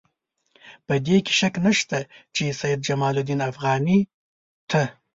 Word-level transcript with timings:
په 0.87 0.93
دې 1.05 1.17
کې 1.25 1.33
شک 1.39 1.53
نشته 1.65 1.99
چې 2.35 2.43
سید 2.59 2.79
جمال 2.87 3.15
الدین 3.19 3.41
افغاني 3.49 3.99
ته. 4.69 4.81